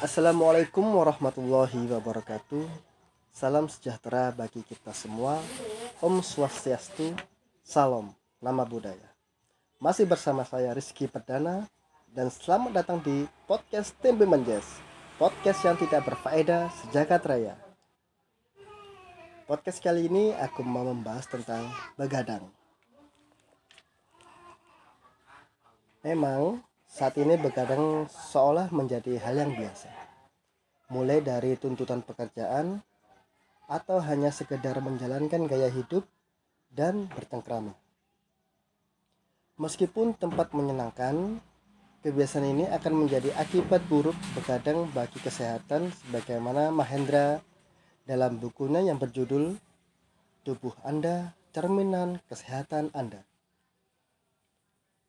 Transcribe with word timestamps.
Assalamualaikum 0.00 0.96
warahmatullahi 0.96 1.84
wabarakatuh. 1.92 2.64
Salam 3.36 3.68
sejahtera 3.68 4.32
bagi 4.32 4.64
kita 4.64 4.96
semua. 4.96 5.36
Om 6.00 6.24
Swastiastu. 6.24 7.12
Salam 7.60 8.08
nama 8.40 8.64
budaya. 8.64 9.12
Masih 9.76 10.08
bersama 10.08 10.40
saya 10.48 10.72
Rizky 10.72 11.04
Perdana 11.04 11.68
dan 12.16 12.32
selamat 12.32 12.80
datang 12.80 13.04
di 13.04 13.28
podcast 13.44 13.92
Tempe 14.00 14.24
Menjes. 14.24 14.64
Podcast 15.20 15.60
yang 15.68 15.76
tidak 15.76 16.08
berfaedah 16.08 16.72
sejagat 16.80 17.20
raya. 17.28 17.60
Podcast 19.44 19.84
kali 19.84 20.08
ini 20.08 20.32
aku 20.32 20.64
mau 20.64 20.88
membahas 20.88 21.28
tentang 21.28 21.68
begadang. 22.00 22.48
Memang 26.00 26.64
saat 26.90 27.14
ini 27.22 27.38
begadang 27.38 28.10
seolah 28.10 28.74
menjadi 28.74 29.14
hal 29.22 29.38
yang 29.38 29.54
biasa. 29.54 29.86
Mulai 30.90 31.22
dari 31.22 31.54
tuntutan 31.54 32.02
pekerjaan 32.02 32.82
atau 33.70 34.02
hanya 34.02 34.34
sekedar 34.34 34.82
menjalankan 34.82 35.46
gaya 35.46 35.70
hidup 35.70 36.02
dan 36.74 37.06
bercengkrama. 37.14 37.78
Meskipun 39.54 40.18
tempat 40.18 40.50
menyenangkan, 40.50 41.38
kebiasaan 42.02 42.58
ini 42.58 42.66
akan 42.66 43.06
menjadi 43.06 43.38
akibat 43.38 43.86
buruk 43.86 44.18
begadang 44.34 44.90
bagi 44.90 45.22
kesehatan 45.22 45.94
sebagaimana 45.94 46.74
Mahendra 46.74 47.38
dalam 48.02 48.42
bukunya 48.42 48.82
yang 48.82 48.98
berjudul 48.98 49.54
Tubuh 50.42 50.74
Anda 50.82 51.38
Cerminan 51.54 52.18
Kesehatan 52.26 52.90
Anda. 52.96 53.22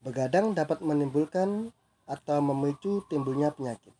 Begadang 0.02 0.58
dapat 0.58 0.82
menimbulkan 0.82 1.70
atau 2.09 2.42
memicu 2.42 3.05
timbulnya 3.05 3.54
penyakit 3.54 3.94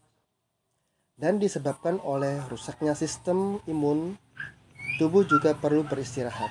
dan 1.22 1.38
disebabkan 1.38 2.02
oleh 2.02 2.42
rusaknya 2.50 2.98
sistem 2.98 3.62
imun. 3.70 4.18
Tubuh 4.98 5.26
juga 5.26 5.54
perlu 5.54 5.86
beristirahat. 5.86 6.50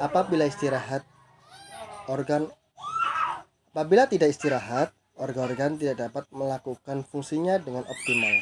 Apabila 0.00 0.48
istirahat, 0.48 1.04
organ 2.08 2.48
apabila 3.72 4.08
tidak 4.08 4.32
istirahat, 4.32 4.92
organ-organ 5.16 5.76
tidak 5.76 6.08
dapat 6.08 6.24
melakukan 6.32 7.04
fungsinya 7.04 7.60
dengan 7.60 7.84
optimal. 7.84 8.36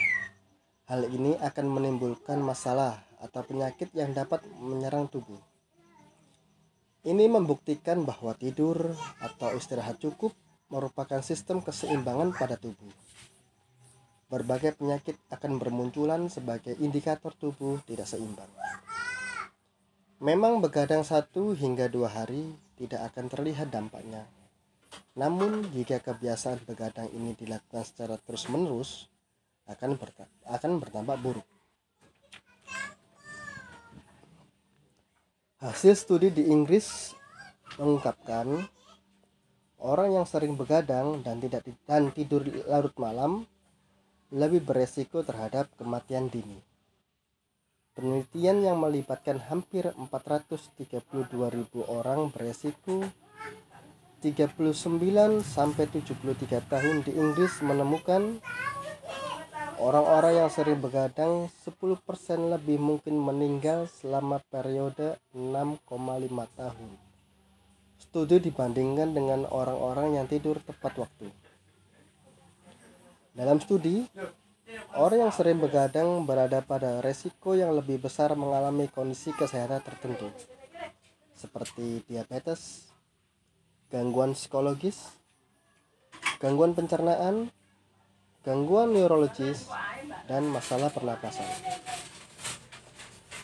Hal 0.90 1.06
ini 1.10 1.38
akan 1.38 1.66
menimbulkan 1.70 2.38
masalah 2.42 2.98
atau 3.22 3.42
penyakit 3.46 3.94
yang 3.94 4.10
dapat 4.10 4.42
menyerang 4.58 5.06
tubuh. 5.06 5.38
Ini 7.02 7.26
membuktikan 7.26 8.06
bahwa 8.06 8.30
tidur 8.38 8.94
atau 9.18 9.50
istirahat 9.58 9.98
cukup 9.98 10.30
merupakan 10.70 11.18
sistem 11.18 11.58
keseimbangan 11.58 12.30
pada 12.38 12.54
tubuh. 12.54 12.94
Berbagai 14.30 14.78
penyakit 14.78 15.18
akan 15.28 15.58
bermunculan 15.58 16.30
sebagai 16.30 16.78
indikator 16.78 17.34
tubuh 17.34 17.82
tidak 17.90 18.06
seimbang. 18.06 18.48
Memang 20.22 20.62
begadang 20.62 21.02
satu 21.02 21.58
hingga 21.58 21.90
dua 21.90 22.06
hari 22.06 22.54
tidak 22.78 23.10
akan 23.10 23.26
terlihat 23.26 23.74
dampaknya. 23.74 24.22
Namun 25.18 25.74
jika 25.74 25.98
kebiasaan 25.98 26.62
begadang 26.64 27.10
ini 27.10 27.34
dilakukan 27.34 27.82
secara 27.82 28.14
terus-menerus, 28.14 29.10
akan, 29.66 29.98
akan 30.46 30.72
bertambah 30.78 31.18
buruk. 31.18 31.51
Hasil 35.62 35.94
studi 35.94 36.34
di 36.34 36.50
Inggris 36.50 37.14
mengungkapkan 37.78 38.66
orang 39.78 40.10
yang 40.10 40.26
sering 40.26 40.58
begadang 40.58 41.22
dan 41.22 41.38
tidak 41.38 41.62
dan 41.86 42.10
tidur 42.10 42.42
larut 42.66 42.90
malam 42.98 43.46
lebih 44.34 44.66
beresiko 44.66 45.22
terhadap 45.22 45.70
kematian 45.78 46.26
dini. 46.26 46.58
Penelitian 47.94 48.66
yang 48.66 48.82
melibatkan 48.82 49.38
hampir 49.38 49.86
432.000 49.94 50.98
orang 51.86 52.34
beresiko 52.34 53.06
39 54.18 54.66
sampai 55.46 55.84
73 55.86 56.58
tahun 56.58 57.06
di 57.06 57.14
Inggris 57.14 57.62
menemukan 57.62 58.42
Orang-orang 59.82 60.46
yang 60.46 60.46
sering 60.46 60.78
begadang 60.78 61.50
10% 61.66 61.74
lebih 62.54 62.78
mungkin 62.78 63.18
meninggal 63.18 63.90
selama 63.90 64.38
periode 64.46 65.18
6,5 65.34 65.82
tahun. 66.54 66.90
Studi 67.98 68.38
dibandingkan 68.38 69.10
dengan 69.10 69.42
orang-orang 69.50 70.22
yang 70.22 70.30
tidur 70.30 70.62
tepat 70.62 71.02
waktu. 71.02 71.34
Dalam 73.34 73.58
studi, 73.58 74.06
orang 74.94 75.26
yang 75.26 75.32
sering 75.34 75.58
begadang 75.58 76.30
berada 76.30 76.62
pada 76.62 77.02
resiko 77.02 77.58
yang 77.58 77.74
lebih 77.74 78.06
besar 78.06 78.38
mengalami 78.38 78.86
kondisi 78.86 79.34
kesehatan 79.34 79.82
tertentu, 79.82 80.30
seperti 81.34 82.06
diabetes, 82.06 82.86
gangguan 83.90 84.38
psikologis, 84.38 85.10
gangguan 86.38 86.70
pencernaan, 86.70 87.50
gangguan 88.42 88.90
neurologis, 88.90 89.70
dan 90.26 90.50
masalah 90.50 90.90
pernapasan. 90.90 91.46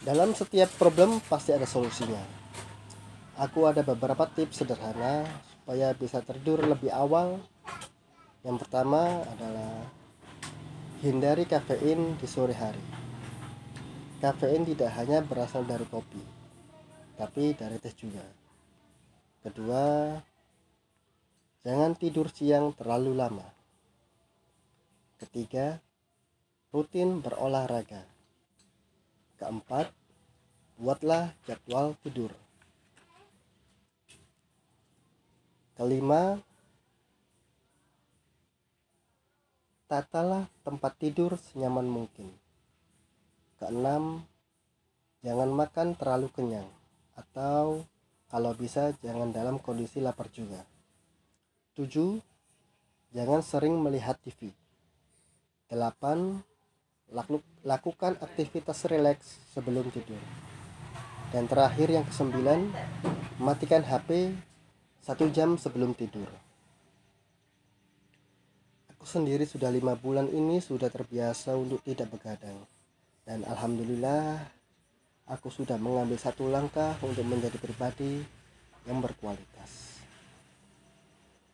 Dalam 0.02 0.34
setiap 0.34 0.66
problem 0.74 1.22
pasti 1.26 1.54
ada 1.54 1.66
solusinya. 1.66 2.22
Aku 3.38 3.70
ada 3.70 3.86
beberapa 3.86 4.26
tips 4.26 4.62
sederhana 4.62 5.22
supaya 5.54 5.94
bisa 5.94 6.18
tidur 6.22 6.66
lebih 6.66 6.90
awal. 6.90 7.38
Yang 8.42 8.66
pertama 8.66 9.22
adalah 9.22 9.86
hindari 11.02 11.46
kafein 11.46 12.18
di 12.18 12.26
sore 12.26 12.54
hari. 12.58 12.82
Kafein 14.18 14.66
tidak 14.66 14.90
hanya 14.98 15.22
berasal 15.22 15.62
dari 15.62 15.86
kopi, 15.86 16.22
tapi 17.14 17.54
dari 17.54 17.78
teh 17.78 17.94
juga. 17.94 18.26
Kedua, 19.46 20.18
jangan 21.62 21.94
tidur 21.94 22.26
siang 22.34 22.74
terlalu 22.74 23.14
lama 23.14 23.57
Ketiga, 25.18 25.82
rutin 26.70 27.18
berolahraga. 27.18 28.06
Keempat, 29.34 29.90
buatlah 30.78 31.34
jadwal 31.42 31.98
tidur. 32.06 32.30
Kelima, 35.74 36.38
tatalah 39.90 40.46
tempat 40.62 40.94
tidur 41.02 41.34
senyaman 41.50 41.90
mungkin. 41.90 42.30
Keenam, 43.58 44.22
jangan 45.26 45.50
makan 45.50 45.98
terlalu 45.98 46.30
kenyang 46.30 46.70
atau 47.18 47.82
kalau 48.30 48.54
bisa 48.54 48.94
jangan 49.02 49.34
dalam 49.34 49.58
kondisi 49.58 49.98
lapar 49.98 50.30
juga. 50.30 50.62
Tujuh, 51.74 52.22
jangan 53.10 53.42
sering 53.42 53.74
melihat 53.82 54.14
TV 54.22 54.54
8. 55.68 57.12
Lakukan 57.64 58.12
aktivitas 58.20 58.84
rileks 58.88 59.40
sebelum 59.52 59.88
tidur. 59.92 60.20
Dan 61.28 61.44
terakhir 61.44 61.92
yang 61.92 62.04
kesembilan, 62.08 62.72
matikan 63.36 63.84
HP 63.84 64.32
satu 65.04 65.28
jam 65.28 65.60
sebelum 65.60 65.92
tidur. 65.92 66.28
Aku 68.96 69.04
sendiri 69.04 69.44
sudah 69.44 69.68
lima 69.68 69.92
bulan 69.96 70.28
ini 70.32 70.60
sudah 70.60 70.88
terbiasa 70.88 71.52
untuk 71.56 71.84
tidak 71.84 72.12
begadang. 72.12 72.64
Dan 73.28 73.44
Alhamdulillah, 73.44 74.40
aku 75.28 75.52
sudah 75.52 75.76
mengambil 75.76 76.16
satu 76.16 76.48
langkah 76.48 76.96
untuk 77.04 77.28
menjadi 77.28 77.60
pribadi 77.60 78.24
yang 78.88 79.04
berkualitas. 79.04 80.00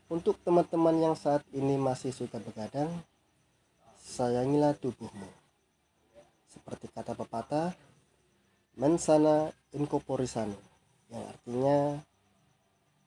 Untuk 0.06 0.38
teman-teman 0.46 0.94
yang 1.02 1.14
saat 1.18 1.42
ini 1.50 1.74
masih 1.74 2.14
suka 2.14 2.38
begadang, 2.38 2.90
sayangilah 4.14 4.78
tubuhmu. 4.78 5.26
Seperti 6.46 6.86
kata 6.86 7.18
pepatah, 7.18 7.74
mensana 8.78 9.50
incorporisano, 9.74 10.54
yang 11.10 11.26
artinya 11.26 11.98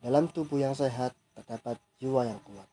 dalam 0.03 0.27
tubuh 0.27 0.59
yang 0.59 0.75
sehat 0.75 1.15
terdapat 1.31 1.79
jiwa 2.03 2.27
yang 2.27 2.43
kuat. 2.43 2.67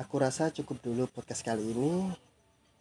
Aku 0.00 0.18
rasa 0.18 0.48
cukup 0.50 0.80
dulu 0.80 1.04
podcast 1.12 1.44
kali 1.44 1.70
ini. 1.70 2.10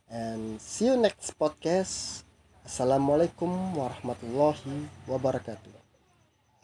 And 0.10 0.58
see 0.58 0.90
you 0.90 0.98
next 0.98 1.36
podcast. 1.38 2.26
Assalamualaikum 2.64 3.52
warahmatullahi 3.78 4.90
wabarakatuh. 5.06 5.76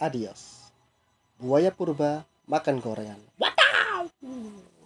Adios. 0.01 0.71
Buaya 1.37 1.69
purba 1.69 2.25
makan 2.49 2.81
gorengan. 2.81 3.21
Wataw! 3.37 4.78